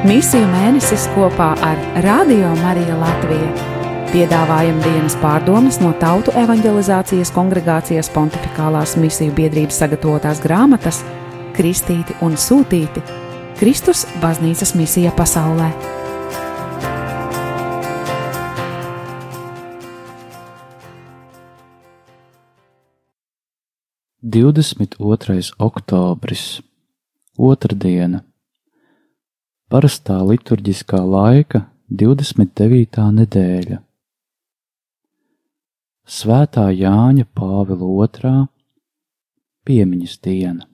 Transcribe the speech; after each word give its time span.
Misiju 0.00 0.46
mēnesis 0.48 1.02
kopā 1.12 1.50
ar 1.60 1.80
Radio 2.00 2.54
Mariju 2.56 2.94
Latviju. 2.96 3.48
Piedāvājam 4.08 4.78
dienas 4.80 5.12
pārdomas 5.20 5.76
no 5.82 5.90
Tautu 6.00 6.32
evanģelizācijas 6.40 7.28
kongregācijas 7.36 8.08
pontificālās 8.14 8.94
misiju 8.96 9.34
biedrības 9.36 9.82
sagatavotās 9.82 10.40
grāmatas 10.40 11.02
Kristīti 11.52 12.16
un 12.24 12.38
Sūtīti- 12.40 13.02
Kristus 13.60 14.06
baznīcas 14.22 14.72
misija 14.72 15.12
pasaulē. 15.12 15.68
22. 24.22 25.52
oktobris, 25.58 26.62
otrdiena, 27.36 28.24
parastā 29.70 30.16
liturģiskā 30.26 30.98
laika 31.06 31.60
29. 31.94 33.04
nedēļa. 33.20 33.76
Svētā 36.10 36.64
Jāņa 36.74 37.28
Pāvila 37.38 37.90
otrā 38.02 38.34
piemiņas 39.68 40.16
diena. 40.26 40.66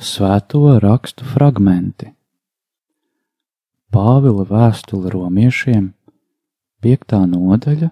Svēto 0.00 0.64
rakstu 0.82 1.28
fragmenti. 1.30 2.10
Pāvila 3.94 4.48
vēstule 4.50 5.12
romiešiem, 5.14 5.92
5. 6.82 7.18
nodaļa, 7.30 7.90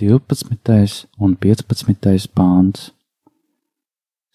12. 0.00 1.08
un 1.18 1.36
15. 1.36 2.28
pāns, 2.32 2.92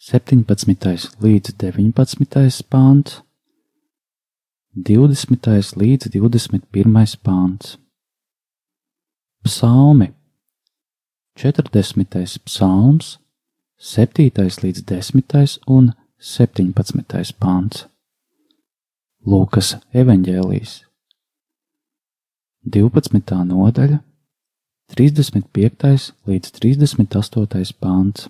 17. 0.03 1.15
līdz 1.23 1.53
19. 1.55 2.63
pāns, 2.67 3.21
20. 4.75 5.77
līdz 5.79 6.09
21. 6.11 7.15
pāns. 7.23 7.77
Psalmi 9.47 10.09
40. 11.39 12.35
psalms, 12.43 13.17
7. 13.79 14.27
līdz 14.63 14.83
10. 14.83 15.57
un 15.71 15.93
17. 16.19 17.33
pāns. 17.39 17.87
Lūkas 19.23 19.77
evanģēlijas 19.95 20.81
12. 22.67 23.43
nodaļa 23.55 24.03
35. 24.91 26.13
līdz 26.27 26.55
38. 26.59 27.79
pāns. 27.79 28.27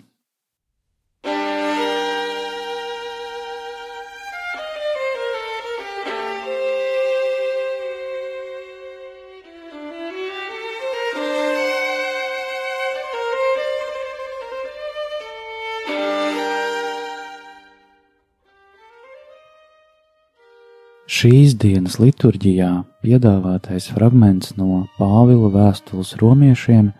Šīs 21.04 21.58
dienas 21.60 21.98
liturģijā 22.00 22.70
piedāvātais 23.04 23.90
fragments 23.92 24.54
no 24.56 24.86
Pāvila 24.96 25.50
vēstules 25.52 26.14
romiešiem 26.22 26.94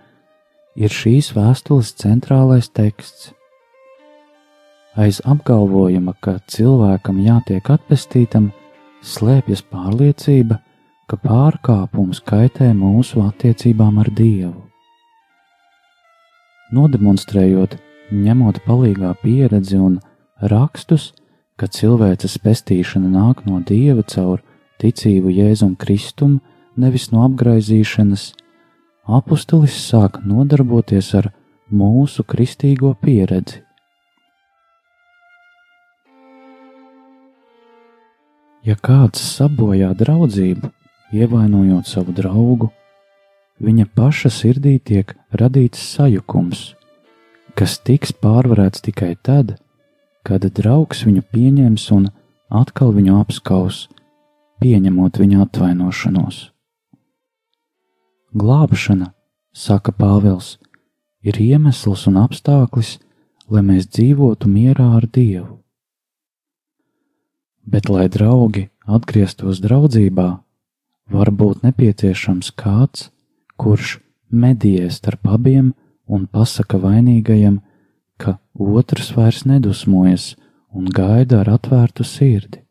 ir 0.76 0.92
šīs 0.92 1.30
vēstules 1.38 1.94
centrālais 2.02 2.68
teksts. 2.68 3.32
Aiz 5.00 5.22
apgalvojuma, 5.24 6.18
ka 6.20 6.36
cilvēkam 6.52 7.24
jātiek 7.24 7.72
atpestītam, 7.72 8.52
slēpjas 9.00 9.64
pārliecība, 9.72 10.60
ka 11.08 11.22
pārkāpums 11.24 12.20
kaitē 12.28 12.74
mūsu 12.76 13.24
attiecībām 13.24 14.04
ar 14.04 14.12
Dievu. 14.12 14.68
Nodemonstrējot, 16.76 17.80
ņemot 18.12 18.66
palīgā 18.68 19.16
pieredzi 19.24 19.80
un 19.80 20.02
rakstus, 20.52 21.14
ka 21.58 21.68
cilvēces 21.68 22.40
pestīšana 22.44 23.10
nāk 23.14 23.44
no 23.48 23.60
Dieva 23.62 24.04
caur 24.04 24.42
ticību 24.82 25.32
Jēzum 25.32 25.76
Kristum, 25.80 26.40
nevis 26.76 27.12
no 27.14 27.24
apgaizīšanas, 27.28 28.32
apustulis 29.08 29.76
sāk 29.88 30.22
nodarboties 30.26 31.14
ar 31.20 31.30
mūsu 31.72 32.26
kristīgo 32.26 32.94
pieredzi. 33.02 33.62
Ja 38.64 38.78
kāds 38.80 39.20
sabojā 39.20 39.90
draudzību, 40.00 40.70
ievainojot 41.12 41.90
savu 41.90 42.14
draugu, 42.16 42.70
viņa 43.60 43.90
paša 43.96 44.32
sirdī 44.32 44.78
tiek 44.80 45.12
radīts 45.36 45.82
sajukums, 45.98 46.72
kas 47.60 47.76
tiks 47.84 48.16
pārvarēts 48.24 48.86
tikai 48.88 49.18
tad, 49.20 49.58
kad 50.24 50.46
draugs 50.58 51.04
viņu 51.08 51.24
pieņems 51.34 51.90
un 51.96 52.10
atkal 52.54 52.94
viņu 52.96 53.18
apskaus, 53.20 53.88
pieņemot 54.64 55.20
viņa 55.20 55.42
atvainošanos. 55.46 56.38
Glābšana, 58.34 59.12
saka 59.54 59.92
Pāvils, 59.92 60.58
ir 61.22 61.38
iemesls 61.40 62.08
un 62.10 62.22
apstākļus, 62.24 62.98
lai 63.52 63.62
mēs 63.68 63.90
dzīvotu 63.92 64.50
mierā 64.50 64.88
ar 64.98 65.06
Dievu. 65.06 65.60
Bet, 67.64 67.88
lai 67.88 68.08
draugi 68.12 68.70
atgrieztos 68.84 69.62
draudzībā, 69.64 70.30
var 71.14 71.32
būt 71.32 71.64
nepieciešams 71.64 72.52
kāds, 72.60 73.12
kurš 73.60 74.00
medijē 74.32 74.90
starp 74.92 75.30
abiem 75.36 75.72
un 76.08 76.26
pasaka 76.28 76.80
vainīgajam, 76.82 77.62
ka 78.18 78.38
otrs 78.54 79.14
vairs 79.16 79.44
nedusmojas 79.46 80.34
un 80.74 80.90
gaida 80.90 81.42
ar 81.42 81.54
atvērtu 81.58 82.04
sirdi. 82.04 82.64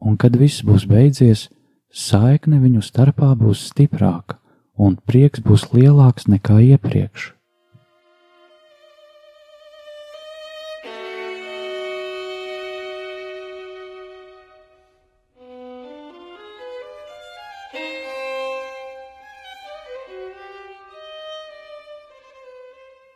Un 0.00 0.16
kad 0.16 0.36
viss 0.36 0.64
būs 0.64 0.86
beidzies, 0.88 1.48
saikne 1.90 2.60
viņu 2.60 2.82
starpā 2.84 3.32
būs 3.38 3.68
stiprāka 3.70 4.38
un 4.76 4.98
prieks 5.08 5.40
būs 5.40 5.70
lielāks 5.72 6.28
nekā 6.28 6.60
iepriekš. 6.72 7.35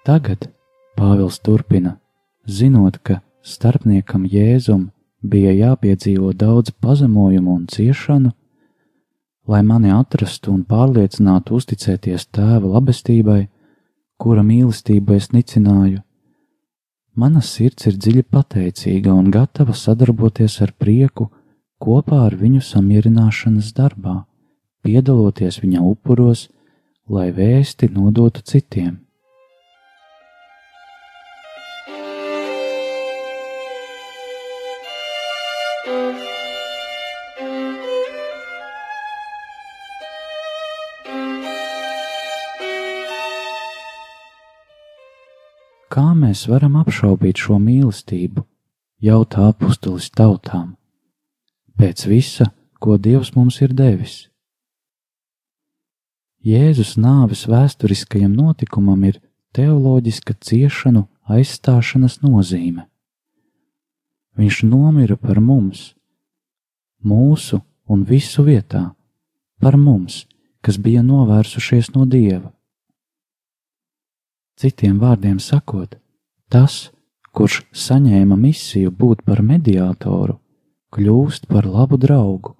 Tagad 0.00 0.46
Pāvils 0.96 1.36
turpina, 1.44 1.98
zinot, 2.48 2.96
ka 3.04 3.18
starpniekam 3.44 4.22
Jēzum 4.24 4.86
bija 5.20 5.52
jāpiedzīvo 5.52 6.30
daudz 6.32 6.72
pazemojumu 6.80 7.52
un 7.58 7.66
ciešanu, 7.68 8.30
lai 9.44 9.60
mani 9.62 9.92
atrastu 9.92 10.54
un 10.54 10.62
pārliecinātu 10.64 11.58
uzticēties 11.58 12.24
tēva 12.32 12.70
labestībai, 12.78 13.42
kura 14.16 14.40
mīlestību 14.46 15.18
es 15.18 15.28
nicināju. 15.36 16.00
Mana 17.20 17.44
sirds 17.44 17.90
ir 17.90 18.00
dziļi 18.00 18.24
pateicīga 18.32 19.12
un 19.12 19.28
gatava 19.28 19.76
sadarboties 19.76 20.56
ar 20.64 20.72
prieku 20.80 21.28
kopā 21.76 22.22
ar 22.30 22.38
viņu 22.40 22.64
samierināšanas 22.64 23.74
darbā, 23.76 24.22
piedaloties 24.80 25.60
viņa 25.60 25.84
upuros, 25.92 26.48
lai 27.04 27.28
vēsti 27.36 27.92
nodotu 27.92 28.48
citiem. 28.48 28.96
Kā 46.00 46.14
mēs 46.16 46.46
varam 46.48 46.78
apšaubīt 46.80 47.36
šo 47.44 47.58
mīlestību, 47.60 48.40
jautā 49.04 49.50
apustulis 49.50 50.06
tautām, 50.16 50.70
pēc 51.76 52.04
visa, 52.08 52.46
ko 52.80 52.94
Dievs 52.96 53.34
mums 53.34 53.58
ir 53.60 53.74
devis? 53.76 54.14
Jēzus 56.40 56.94
nāves 56.96 57.42
vēsturiskajam 57.52 58.32
notikumam 58.32 59.02
ir 59.10 59.18
teoloģiska 59.52 60.38
ciešanu 60.40 61.02
aizstāšanas 61.36 62.16
nozīme. 62.24 62.86
Viņš 64.40 64.62
nomira 64.70 65.18
par 65.20 65.42
mums, 65.44 65.82
mūsu 67.04 67.60
un 67.84 68.06
visu 68.08 68.46
vietā, 68.48 68.86
par 69.60 69.76
mums, 69.76 70.22
kas 70.64 70.80
bija 70.80 71.04
novērsušies 71.04 71.92
no 71.92 72.08
Dieva. 72.08 72.54
Citiem 74.60 74.98
vārdiem 75.00 75.38
sakot, 75.40 75.94
tas, 76.52 76.90
kurš 77.32 77.62
saņēma 77.72 78.36
misiju 78.36 78.90
būt 78.92 79.22
par 79.24 79.38
mediātoru, 79.40 80.34
kļūst 80.92 81.46
par 81.48 81.64
labu 81.64 81.96
draugu, 82.02 82.52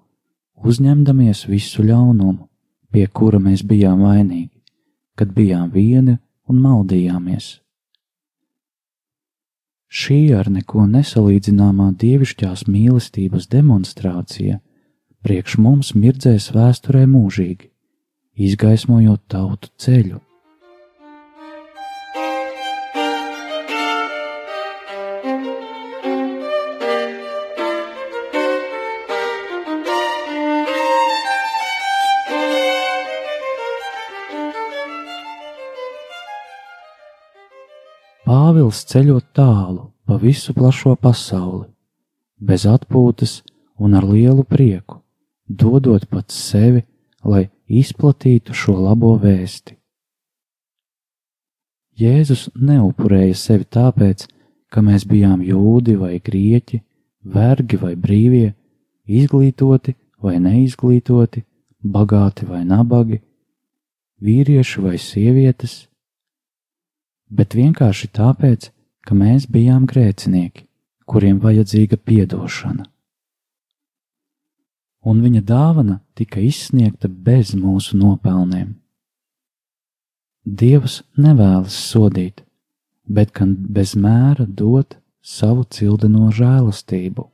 uzņemdamies 0.65 1.43
visu 1.51 1.85
ļaunumu, 1.85 2.47
pie 2.89 3.05
kura 3.05 3.37
mēs 3.43 3.61
bijām 3.61 4.01
vainīgi, 4.07 4.63
kad 5.13 5.35
bijām 5.35 5.69
vieni 5.75 6.17
un 6.49 6.63
maldījāmies. 6.63 7.51
Šī 9.91 10.19
ar 10.39 10.49
neko 10.49 10.87
nesalīdzināmā 10.89 11.91
dievišķās 12.01 12.65
mīlestības 12.65 13.45
demonstrācija 13.53 14.57
priekš 15.21 15.59
mums 15.61 15.93
mirdzēs 15.93 16.49
vēsturē 16.57 17.05
mūžīgi, 17.13 17.69
izgaismojot 18.49 19.27
tautu 19.29 19.69
ceļu 19.77 20.23
Pāvils 38.51 38.81
ceļot 38.83 39.29
tālu 39.31 39.83
pa 40.03 40.17
visu 40.19 40.51
plašo 40.51 40.97
pasauli, 40.99 41.69
bez 42.35 42.65
atpūtas 42.67 43.37
un 43.79 43.93
ar 43.95 44.03
lielu 44.03 44.43
prieku, 44.43 44.97
dodot 45.47 46.03
pats 46.11 46.35
sevi, 46.49 46.81
lai 47.23 47.45
izplatītu 47.81 48.51
šo 48.51 48.75
labo 48.75 49.13
vēsti. 49.21 49.77
Jēzus 52.01 52.49
neupurēja 52.59 53.37
sevi 53.39 53.69
tāpēc, 53.77 54.25
ka 54.67 54.83
mēs 54.83 55.05
bijām 55.07 55.45
jūdi 55.47 55.95
vai 56.01 56.17
grieķi, 56.19 56.81
vergi 57.23 57.79
vai 57.79 57.93
brīvie, 57.95 58.49
izglītoti 59.07 59.95
vai 60.19 60.41
neizglītoti, 60.43 61.45
bagāti 61.79 62.51
vai 62.51 62.65
nabagi, 62.67 63.21
vīrieši 64.19 64.85
vai 64.89 64.99
sievietes, 64.99 65.85
bet 67.31 67.55
vienkārši 67.55 68.11
tāpēc, 68.17 68.69
ka 69.07 69.15
mēs 69.17 69.47
bijām 69.49 69.87
grēcinieki, 69.89 70.67
kuriem 71.09 71.39
vajadzīga 71.41 71.97
piedošana. 71.97 72.85
Un 75.01 75.23
viņa 75.23 75.41
dāvana 75.41 75.97
tika 76.13 76.43
izsniegta 76.45 77.09
bez 77.09 77.55
mūsu 77.57 77.97
nopelniem. 77.97 78.75
Dievs 80.45 81.01
nevēlas 81.17 81.73
sodīt, 81.73 82.43
bet 83.05 83.33
gan 83.33 83.55
bez 83.57 83.95
mēra 83.97 84.45
dot 84.45 84.97
savu 85.21 85.65
cildeno 85.69 86.29
žēlastību. 86.33 87.27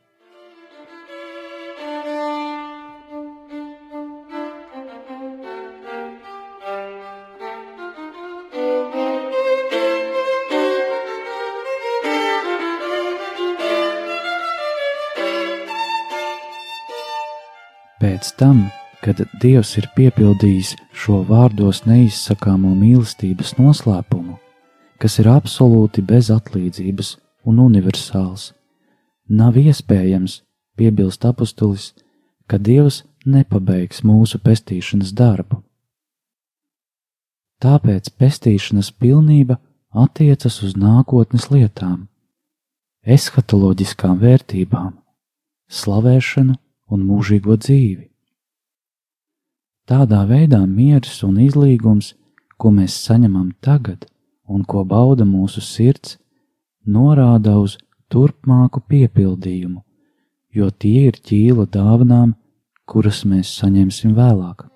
Pēc 18.07 18.27
tam, 18.39 18.59
kad 19.03 19.17
Dievs 19.41 19.73
ir 19.75 19.89
piepildījis 19.97 20.69
šo 20.95 21.17
vārdos 21.27 21.81
neizsakāmo 21.83 22.69
mīlestības 22.71 23.49
noslēpumu, 23.57 24.37
kas 24.95 25.17
ir 25.19 25.27
absolūti 25.27 26.05
bez 26.07 26.29
atlīdzības 26.31 27.09
un 27.51 27.57
universāls, 27.59 28.53
nav 29.27 29.57
iespējams, 29.59 30.37
piebilst 30.79 31.27
apustulis, 31.27 31.89
ka 32.47 32.55
Dievs 32.55 33.01
nepabeigs 33.27 34.05
mūsu 34.07 34.39
pestīšanas 34.45 35.11
darbu. 35.11 35.59
Tāpēc 37.59 38.07
pestīšanas 38.15 38.93
pilnība 39.03 39.57
attiecas 40.05 40.61
uz 40.63 40.77
nākotnes 40.79 41.49
lietām, 41.51 42.07
eshatoloģiskām 43.17 44.15
vērtībām, 44.23 44.95
slavēšanu 45.81 46.55
un 46.91 47.03
mūžīgo 47.07 47.57
dzīvi. 47.57 48.07
Tādā 49.87 50.25
veidā 50.27 50.61
miers 50.67 51.23
un 51.23 51.39
izlīgums, 51.39 52.13
ko 52.57 52.71
mēs 52.75 52.95
saņemam 53.07 53.51
tagad 53.61 54.07
un 54.47 54.63
ko 54.63 54.83
bauda 54.83 55.25
mūsu 55.27 55.61
sirds, 55.63 56.17
norāda 56.87 57.57
uz 57.59 57.77
turpmāku 58.11 58.81
piepildījumu, 58.87 59.83
jo 60.55 60.69
tie 60.71 61.07
ir 61.11 61.19
ķīla 61.29 61.67
dāvanām, 61.71 62.33
kuras 62.87 63.23
mēs 63.27 63.51
saņemsim 63.59 64.15
vēlāk. 64.15 64.67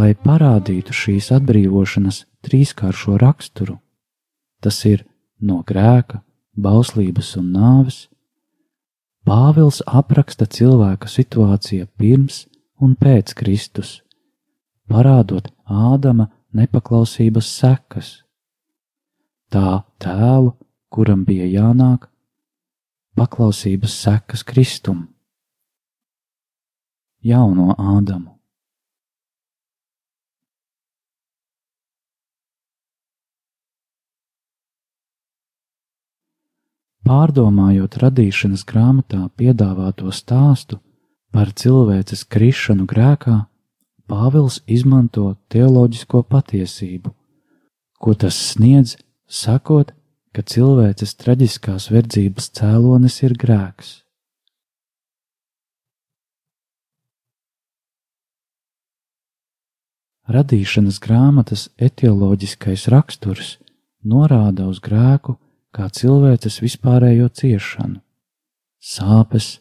Lai 0.00 0.14
parādītu 0.16 0.94
šīs 0.96 1.28
atbrīvošanas 1.36 2.24
trīskāršo 2.46 3.18
raksturu. 3.20 3.76
Tas 4.64 4.78
ir 4.88 5.04
no 5.40 5.60
grēka, 5.66 6.22
bauslības 6.56 7.34
un 7.40 7.50
nāves. 7.56 7.98
Pāvils 9.28 9.82
apraksta 10.00 10.46
cilvēka 10.48 11.08
situāciju 11.10 11.88
pirms 12.00 12.46
un 12.80 12.96
pēc 12.96 13.34
Kristus, 13.36 14.00
parādot 14.88 15.52
Ādama 15.68 16.30
nepaklausības 16.56 17.52
sekas. 17.60 18.08
Tā 19.52 19.82
tēlu, 20.02 20.54
kuram 20.90 21.22
bija 21.28 21.46
jānāk, 21.46 22.08
paklausības 23.18 23.94
sekas 24.06 24.46
Kristum, 24.46 25.08
jauno 27.20 27.74
Ādamu. 27.76 28.39
Pārdomājot 37.10 37.96
radīšanas 38.04 38.62
grāmatā 38.70 39.24
piedāvāto 39.34 40.12
stāstu 40.14 40.76
par 41.34 41.48
cilvēces 41.58 42.22
krišanu 42.22 42.84
grēkā, 42.86 43.46
Pāvils 44.10 44.60
izmanto 44.66 45.24
teoloģisko 45.50 46.20
patiesību, 46.30 47.10
ko 47.98 48.14
tas 48.14 48.38
sniedz, 48.52 48.94
sakot, 49.26 49.90
ka 50.30 50.46
cilvēces 50.46 51.16
traģiskās 51.18 51.88
verdzības 51.90 52.48
cēlonis 52.60 53.18
ir 53.26 53.34
grēks. 53.42 53.92
Radīšanas 60.30 61.02
grāmatas 61.02 61.68
etioloģiskais 61.90 62.86
raksturs 62.94 63.56
norāda 64.06 64.70
uz 64.70 64.78
grēku 64.78 65.40
kā 65.74 65.88
cilvēces 65.94 66.60
vispārējo 66.64 67.28
ciešanu, 67.40 68.00
sāpes, 68.80 69.60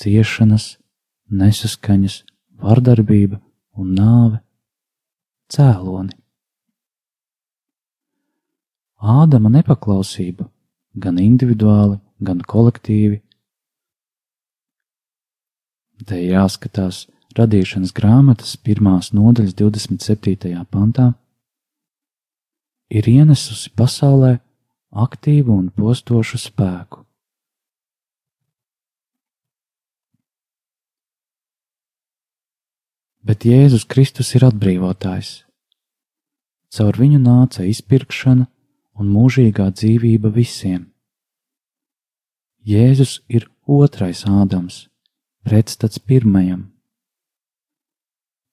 ciešanas, 0.00 0.76
nesaskaņas, 1.32 2.22
vardarbība 2.62 3.40
un 3.78 3.94
nāve 3.96 4.42
cēloni. 5.52 6.14
Ādama 9.02 9.50
nepaklausība 9.50 10.46
gan 10.94 11.18
individuāli, 11.18 11.98
gan 12.22 12.42
kolektīvi. 12.46 13.18
Te 16.06 16.18
jāskatās 16.22 17.06
radīšanas 17.38 17.94
grāmatas 17.96 18.54
pirmās 18.58 19.10
nodaļas 19.16 19.56
27. 19.58 20.54
pantā, 20.70 21.12
ir 22.92 23.08
ienesusi 23.08 23.72
pasaulē 23.78 24.36
aktīvu 24.92 25.54
un 25.56 25.70
postošu 25.72 26.38
spēku. 26.40 27.02
Bet 33.22 33.46
Jēzus 33.46 33.86
Kristus 33.86 34.32
ir 34.34 34.44
atbrīvotājs. 34.48 35.44
Caur 36.72 36.96
viņu 36.98 37.20
nāca 37.22 37.62
izpirkšana 37.68 38.48
un 38.98 39.12
mūžīgā 39.14 39.68
dzīvība 39.70 40.32
visiem. 40.34 40.88
Jēzus 42.66 43.20
ir 43.28 43.46
otrais 43.66 44.24
Ādams, 44.26 44.88
pretstats 45.46 45.98
pirmajam. 45.98 46.68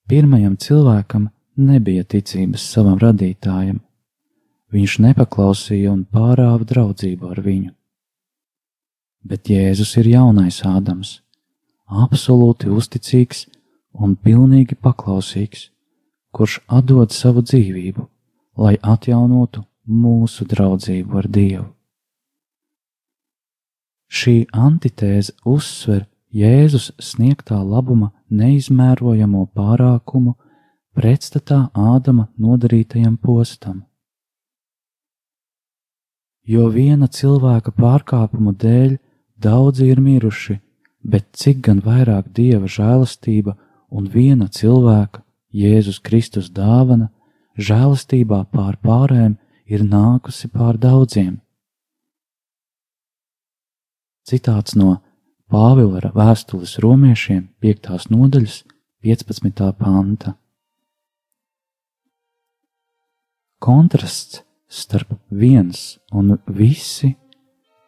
Pirmajam 0.09 0.55
cilvēkam 0.57 1.27
nebija 1.57 2.05
ticības 2.05 2.65
savam 2.73 2.97
radītājam, 3.01 3.81
viņš 4.73 4.99
nepaklausīja 5.05 5.91
un 5.93 6.05
pārāva 6.05 6.65
draudzību 6.67 7.31
ar 7.33 7.41
viņu. 7.45 7.71
Bet 9.25 9.49
Jēzus 9.51 9.95
ir 9.99 10.11
jaunais 10.13 10.61
Ādams, 10.65 11.19
absolūti 11.89 12.69
uzticīgs 12.71 13.47
un 13.93 14.15
pilnīgi 14.15 14.77
paklausīgs, 14.79 15.69
kurš 16.31 16.59
atdod 16.67 17.11
savu 17.11 17.43
dzīvību, 17.43 18.05
lai 18.61 18.77
atjaunotu 18.81 19.65
mūsu 19.89 20.45
draudzību 20.47 21.19
ar 21.19 21.27
Dievu. 21.27 21.67
Šī 24.09 24.47
antitēze 24.53 25.35
uzsver 25.45 26.07
Jēzus 26.33 26.91
sniegtā 27.01 27.57
labuma 27.57 28.11
neizmērojamo 28.29 29.47
pārākumu 29.57 30.35
pretstatā 30.97 31.69
Ādama 31.73 32.27
nodarītajam 32.37 33.17
postam. 33.17 33.88
Jo 36.47 36.69
viena 36.73 37.07
cilvēka 37.07 37.71
pārkāpumu 37.77 38.53
dēļ 38.57 38.97
daudzi 39.37 39.89
ir 39.91 39.99
miruši, 40.01 40.59
bet 41.03 41.29
cik 41.33 41.61
gan 41.67 41.81
vairāk 41.85 42.31
dieva 42.35 42.67
žēlastība 42.67 43.55
un 43.89 44.07
viena 44.07 44.47
cilvēka, 44.47 45.23
Jēzus 45.49 45.99
Kristus 46.05 46.49
dāvana, 46.53 47.09
žēlastībā 47.57 48.43
pār 48.53 48.77
pārējiem 48.85 49.37
ir 49.65 49.85
nākusi 49.85 50.49
pār 50.53 50.77
daudziem. 50.77 51.39
Citāts 54.29 54.75
no 54.77 54.99
Pāvila 55.49 56.11
vēstules 56.13 56.75
romiešiem 56.83 57.47
5. 57.65 58.11
nodaļas 58.13 58.59
15. 59.01 59.71
panta. 59.79 60.35
Kontrasts 63.57 64.43
starp 64.69 65.17
viens 65.29 65.97
un 66.13 66.37
visi 66.45 67.15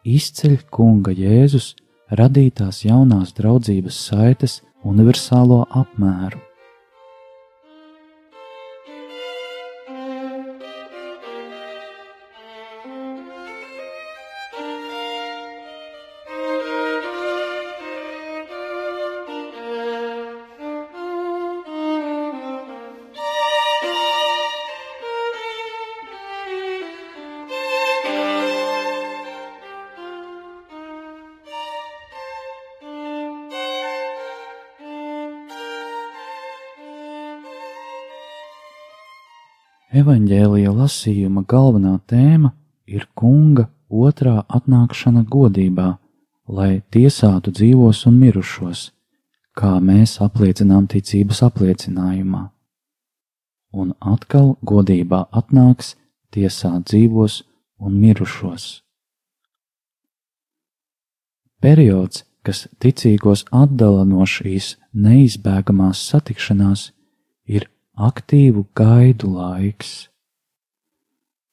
izceļ 0.02 0.58
Kunga 0.74 1.14
Jēzus 1.14 1.72
radītās 2.10 2.82
jaunās 2.84 3.32
draudzības 3.38 3.98
saites 4.10 4.60
universālo 4.84 5.62
apmēru. 5.70 6.42
Evanģēlija 40.02 40.72
lasījuma 40.74 41.44
galvenā 41.46 41.92
tēma 42.10 42.50
ir 42.90 43.04
kunga 43.18 43.68
otrā 43.88 44.40
atnākšana 44.56 45.22
godībā, 45.30 45.88
lai 46.48 46.82
tiesātu 46.94 47.52
dzīvos 47.54 48.00
un 48.10 48.16
mirušos, 48.22 48.88
kā 49.58 49.76
mēs 49.84 50.16
apliecinām 50.24 50.88
ticības 50.90 51.42
apliecinājumā. 51.46 52.42
Un 53.72 53.92
atkal 54.14 54.56
godībā 54.72 55.26
atnāks 55.40 55.94
tiesāt 56.34 56.88
dzīvos 56.90 57.42
un 57.78 58.00
mirušos. 58.02 58.66
Periods, 61.62 62.24
kas 62.42 62.64
ticīgos 62.82 63.44
atdala 63.54 64.02
no 64.08 64.26
šīs 64.26 64.74
neizbēgamās 64.92 66.02
satikšanās, 66.10 66.88
ir 67.46 67.68
aktīvu 67.96 68.66
gaidu 68.76 69.32
laiks. 69.36 70.08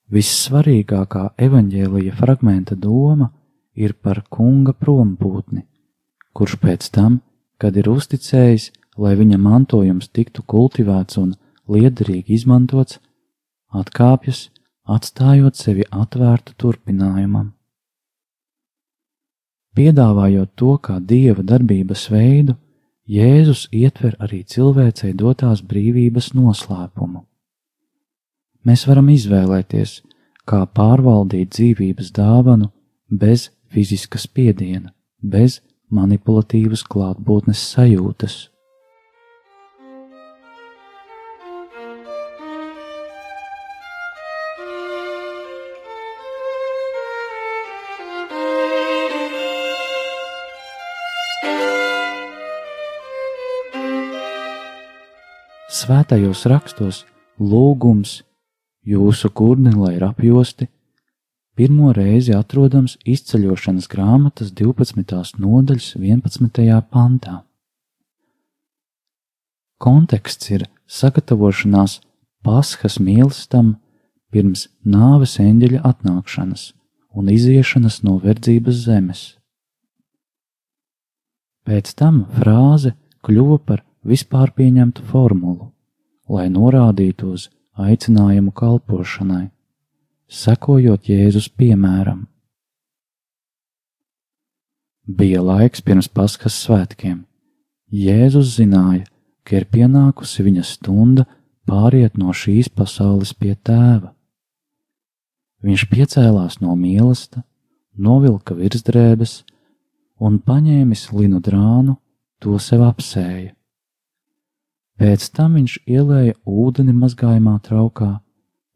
Vissvarīgākā 0.10 1.29
evaņģēlīja 1.38 2.15
fragmenta 2.17 2.75
doma 2.75 3.29
ir 3.75 3.93
par 3.93 4.24
kunga 4.29 4.74
prompūtni, 4.74 5.65
kurš 6.34 6.55
pēc 6.63 6.89
tam, 6.96 7.19
kad 7.62 7.77
ir 7.77 7.89
uzticējis, 7.91 8.72
lai 8.98 9.13
viņa 9.19 9.38
mantojums 9.38 10.10
tiktu 10.10 10.43
kultivēts 10.43 11.19
un 11.22 11.36
liederīgi 11.69 12.34
izmantots, 12.39 12.98
atkāpjas, 13.69 14.50
atstājot 14.89 15.55
sevi 15.55 15.86
atvērtu 15.91 16.55
turpinājumam. 16.58 17.53
Piedāvājot 19.77 20.55
to 20.58 20.74
kā 20.81 20.98
dieva 21.00 21.46
darbības 21.46 22.08
veidu, 22.10 22.58
Jēzus 23.09 23.63
ietver 23.73 24.13
arī 24.21 24.43
cilvēcei 24.45 25.15
dotās 25.17 25.63
brīvības 25.65 26.27
noslēpumu. 26.37 27.23
Mēs 28.69 28.83
varam 28.85 29.09
izvēlēties, 29.09 29.95
kā 30.45 30.59
pārvaldīt 30.77 31.55
dzīvības 31.55 32.11
dāvanu 32.13 32.69
bez 33.09 33.47
fiziska 33.73 34.21
spiediena, 34.21 34.93
bez 35.21 35.57
manipulatīvas 35.89 36.83
klātbūtnes 36.85 37.63
sajūtas. 37.73 38.37
Svētajos 55.79 56.43
rakstos 56.50 57.03
lūgums 57.39 58.19
jūsu 58.88 59.29
kurni, 59.36 59.71
lai 59.75 59.95
ir 59.98 60.05
apjosti, 60.07 60.67
pirmo 61.55 61.93
reizi 61.95 62.33
atrodams 62.36 62.98
izceļošanas 63.07 63.88
grāmatas 63.91 64.51
12. 64.55 65.39
nodaļas 65.39 65.93
11. 65.95 66.81
pantā. 66.91 67.41
Konteksts 69.79 70.51
ir 70.51 70.65
sagatavošanās 70.91 72.00
paskas 72.43 73.00
mīlestam 73.00 73.77
pirms 74.33 74.67
nāves 74.83 75.38
eņģeļa 75.39 75.83
atnākšanas 75.88 76.71
un 77.15 77.29
iziešanas 77.31 78.01
no 78.03 78.17
verdzības 78.24 78.83
zemes. 78.86 79.21
Pēc 81.67 81.93
tam 81.95 82.24
frāze 82.36 82.95
kļuva 83.25 83.59
par 83.65 83.83
vispār 84.09 84.51
pieņemtu 84.57 85.05
formulu, 85.11 85.69
lai 86.29 86.47
norādītu 86.51 87.33
uz 87.35 87.47
aicinājumu 87.79 88.51
kalpošanai, 88.55 89.47
sekojot 90.29 91.09
Jēzus 91.09 91.49
piemēram. 91.49 92.25
Bija 95.09 95.41
laiks 95.41 95.81
pirms 95.81 96.09
Paskas 96.09 96.57
svētkiem. 96.65 97.23
Jēzus 97.89 98.51
zināja, 98.59 99.07
ka 99.41 99.57
ir 99.57 99.65
pienākusi 99.65 100.45
viņa 100.45 100.65
stunda 100.67 101.25
pāriet 101.65 102.17
no 102.17 102.33
šīs 102.33 102.69
pasaules 102.69 103.33
pie 103.33 103.55
tēva. 103.55 104.13
Viņš 105.65 105.85
piecēlās 105.91 106.59
no 106.61 106.75
mīlestības, 106.77 107.45
novilka 107.99 108.55
virsdrēbes 108.55 109.41
un 110.23 110.37
paņēmis 110.39 111.09
linu 111.11 111.41
drānu, 111.43 111.97
to 112.39 112.55
sev 112.63 112.85
apsēja. 112.87 113.51
Pēc 115.00 115.29
tam 115.32 115.53
viņš 115.56 115.77
ielēja 115.88 116.36
ūdeni 116.44 116.91
mazgājumā 116.91 117.53
traukā 117.63 118.18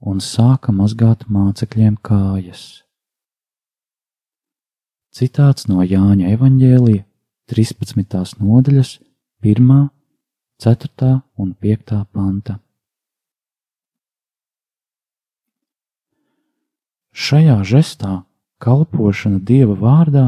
un 0.07 0.21
sāka 0.23 0.71
mazgāt 0.71 1.25
mācekļiem 1.27 1.97
kājas. 1.99 2.83
Citāts 5.13 5.67
no 5.67 5.83
Jāņa 5.83 6.31
evaņģēlija 6.33 7.03
13. 7.51 8.39
nodaļas 8.39 8.91
1., 9.43 9.89
4. 10.63 11.09
un 11.43 11.49
5. 11.59 11.97
panta. 12.15 12.55
Šajā 17.13 17.57
žestā 17.67 18.13
kalpošana 18.63 19.41
Dieva 19.43 19.75
vārdā 19.77 20.23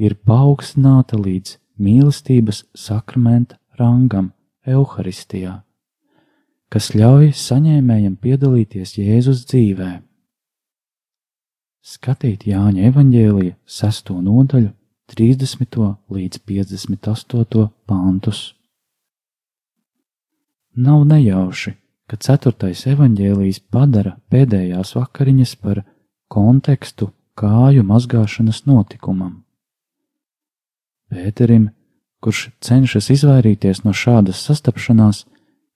ir 0.00 0.16
paaugstināta 0.26 1.20
līdz 1.20 1.58
mīlestības 1.78 2.64
sakramenta 2.74 3.60
rangam, 3.78 4.32
Euharistijā, 4.64 5.58
kas 6.72 6.94
ļauj 6.96 7.34
saņēmējam 7.36 8.16
piedalīties 8.16 8.96
Jēzus 8.96 9.44
dzīvē. 9.50 9.90
Skatīt 11.84 12.46
Jāņa 12.48 12.86
evaņģēlija 12.88 13.58
6. 13.68 14.14
nodaļu, 14.24 14.70
30. 15.12 15.76
līdz 16.16 16.40
58. 16.48 17.66
pantus. 17.84 18.40
Nav 20.80 21.04
nejauši, 21.12 21.74
ka 22.08 22.16
ceturtais 22.16 22.86
evaņģēlijs 22.88 23.60
padara 23.68 24.16
pēdējās 24.32 24.96
vakariņas 24.96 25.54
par 25.60 25.84
kontekstu 26.32 27.12
kāju 27.36 27.84
mazgāšanas 27.84 28.64
notikumam. 28.64 29.42
Pēterim, 31.12 31.68
kurš 32.24 32.48
cenšas 32.64 33.10
izvairīties 33.12 33.82
no 33.84 33.92
šādas 33.92 34.40
sastapšanās, 34.48 35.26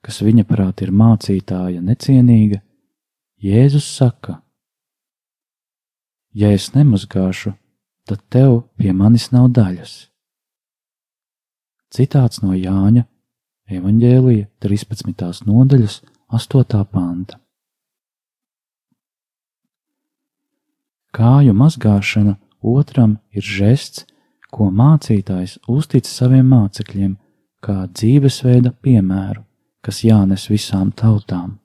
kas 0.01 0.23
viņa 0.25 0.47
prāt 0.49 0.81
ir 0.87 0.95
mācītāja 0.97 1.83
necienīga, 1.85 2.63
Jēzus 3.39 3.87
saka: 3.95 4.41
Ja 6.33 6.49
es 6.57 6.73
nemazgāšu, 6.75 7.53
tad 8.09 8.25
tev 8.33 8.63
pie 8.81 8.95
manis 8.97 9.29
nav 9.35 9.51
daļas. 9.55 9.93
Citāts 11.93 12.41
no 12.43 12.57
Jāņa 12.57 13.05
evaņģēlija 13.69 14.49
13. 14.65 15.45
nodaļas 15.49 16.01
8. 16.41 16.85
panta. 16.93 17.39
Kāju 21.13 21.55
mazgāšana 21.57 22.37
otram 22.61 23.19
ir 23.31 23.45
žests, 23.45 24.08
ko 24.55 24.71
mācītājs 24.75 25.59
uztic 25.69 26.09
saviem 26.09 26.49
mācekļiem, 26.53 27.17
kā 27.65 27.87
dzīvesveida 27.93 28.73
piemēru, 28.83 29.43
kas 29.85 30.03
jānes 30.05 30.49
visām 30.51 30.93
tautām. 30.93 31.59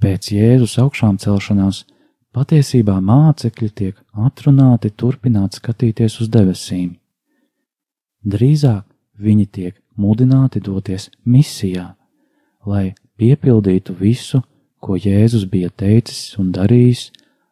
Pēc 0.00 0.30
Jēzus 0.32 0.78
augšām 0.80 1.18
celšanās 1.20 1.84
patiesībā 2.32 2.96
mācekļi 3.04 3.70
tiek 3.76 3.98
atrunāti 4.26 4.90
turpināt 4.96 5.58
skatīties 5.60 6.20
uz 6.22 6.30
debesīm. 6.32 6.94
Drīzāk 8.24 8.86
viņi 9.20 9.46
tiek 9.46 9.80
mudināti 10.00 10.62
doties 10.64 11.10
misijā, 11.24 11.94
lai 12.64 12.94
piepildītu 13.20 13.96
visu, 13.96 14.40
ko 14.80 14.96
Jēzus 14.96 15.44
bija 15.44 15.68
teicis 15.68 16.38
un 16.40 16.52
darījis, 16.56 17.10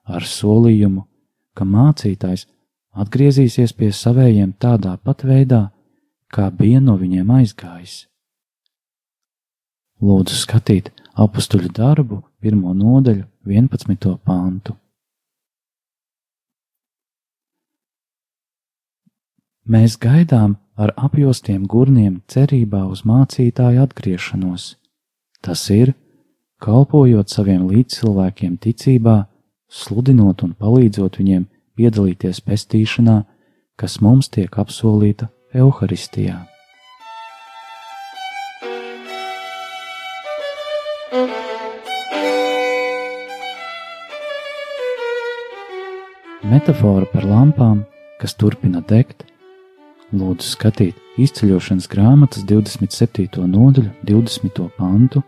ar 0.08 0.24
solījumu, 0.24 1.04
ka 1.52 1.66
mācītājs 1.68 2.46
atgriezīsies 3.02 3.74
pie 3.78 3.90
savējiem 3.94 4.54
tādā 4.60 4.96
pat 5.02 5.24
veidā, 5.26 5.68
kā 6.32 6.50
bija 6.50 6.80
no 6.84 6.96
viņiem 7.00 7.30
aizgājis. 7.38 8.04
Lūdzu 10.02 10.36
skatīt 10.38 10.92
apakstuļu 11.18 11.72
darbu, 11.74 12.22
pirmo 12.42 12.74
nodaļu, 12.74 13.24
11. 13.48 14.12
pāntu. 14.22 14.76
Mēs 19.68 19.98
gaidām 20.00 20.54
ar 20.80 20.94
apjostiem 20.96 21.66
gurniem 21.68 22.22
cerībā 22.30 22.86
uz 22.88 23.02
mācītāju 23.04 23.82
atgriešanos. 23.82 24.76
Tas 25.44 25.66
ir, 25.74 25.92
kalpojot 26.62 27.28
saviem 27.28 27.66
līdzcilvēkiem 27.68 28.56
ticībā, 28.62 29.18
sludinot 29.68 30.46
un 30.46 30.54
palīdzot 30.56 31.18
viņiem 31.20 31.44
piedalīties 31.78 32.42
pestīšanā, 32.44 33.22
kas 33.78 34.00
mums 34.02 34.28
tiek 34.34 34.58
apsolīta 34.58 35.30
Euharistijā. 35.54 36.42
Metafora 46.48 47.06
par 47.12 47.26
lampām, 47.28 47.82
kas 48.18 48.32
turpina 48.38 48.80
degt, 48.88 49.24
lūdzu 50.16 50.46
skatīt 50.54 51.20
izceļošanas 51.20 51.88
grāmatas 51.92 52.46
27. 52.48 53.44
nodaļu, 53.52 53.90
20. 54.08 54.64
pantu 54.78 55.22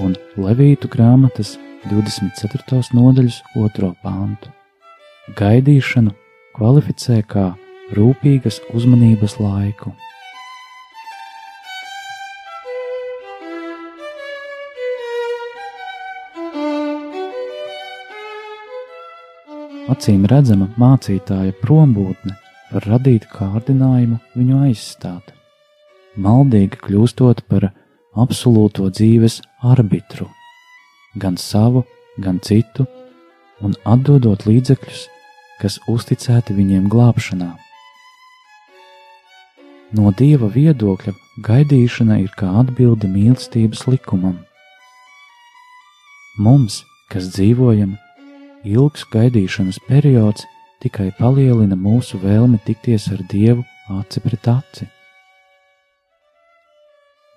un 0.00 0.16
Levītu 0.40 0.88
grāmatas 0.92 1.56
24. 1.90 2.80
nodaļas 2.96 3.42
2. 3.58 3.92
pāntu. 4.02 4.54
Gaidīšanu 5.30 6.10
kvalificē 6.56 7.20
kā 7.30 7.52
rūpīgas 7.94 8.56
uzmanības 8.74 9.36
laiku. 9.38 9.92
Acīm 19.94 20.26
redzama 20.26 20.66
mācītāja 20.74 21.54
prombūtne 21.62 22.34
var 22.72 22.88
radīt 22.90 23.28
kārdinājumu 23.30 24.18
viņu 24.34 24.58
aizstāt, 24.66 25.30
maldīgi 26.18 26.82
kļūstot 26.82 27.46
par 27.46 27.70
absolūto 28.18 28.90
dzīves 28.90 29.38
arbitru 29.62 30.26
gan 31.14 31.38
savu, 31.38 31.84
gan 32.18 32.40
citu, 32.42 32.88
un 33.62 33.74
atdodot 33.86 34.46
līdzekļus, 34.48 35.11
kas 35.62 35.78
uzticēti 35.90 36.56
viņiem 36.58 36.88
glābšanā. 36.90 37.52
No 39.92 40.10
dieva 40.16 40.48
viedokļa 40.48 41.12
gaidīšana 41.46 42.16
ir 42.22 42.32
kā 42.38 42.48
atbilde 42.62 43.10
mīlestības 43.12 43.84
likumam. 43.90 44.38
Mums, 46.40 46.80
kas 47.12 47.28
dzīvojam, 47.34 47.98
ilgs 48.64 49.04
gaidīšanas 49.12 49.82
periods 49.88 50.46
tikai 50.82 51.10
palielina 51.18 51.76
mūsu 51.76 52.18
vēlmi 52.22 52.62
tikties 52.64 53.10
ar 53.12 53.20
Dievu 53.28 53.66
aci 54.00 54.24
pret 54.24 54.48
aci. 54.48 54.88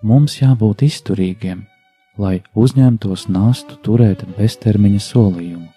Mums 0.05 0.39
jābūt 0.39 0.85
izturīgiem, 0.87 1.65
lai 2.21 2.39
uzņemtos 2.55 3.27
nastu 3.27 3.79
turēt 3.83 4.23
beztermiņa 4.37 5.01
solījumu. 5.11 5.74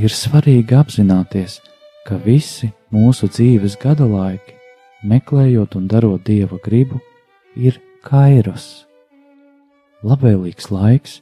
Ir 0.00 0.12
svarīgi 0.16 0.72
apzināties, 0.78 1.58
ka 2.08 2.16
visi 2.24 2.70
mūsu 2.94 3.28
dzīves 3.28 3.74
gada 3.82 4.06
laiki, 4.08 4.54
meklējot 5.04 5.76
un 5.76 5.90
darot 5.90 6.22
dieva 6.24 6.56
gribu, 6.64 7.02
ir 7.52 7.76
kairos, 8.06 8.86
labvēlīgs 10.00 10.70
laiks, 10.72 11.18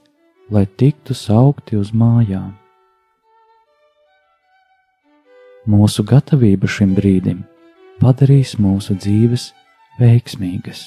lai 0.54 0.62
tiktu 0.78 1.16
saukti 1.18 1.74
uz 1.80 1.90
mājām. 1.90 2.52
Mūsu 5.66 6.06
gatavība 6.06 6.70
šim 6.70 6.94
brīdim 6.94 7.42
padarīs 7.98 8.54
mūsu 8.62 8.94
dzīves 8.94 9.50
veiksmīgas. 9.98 10.86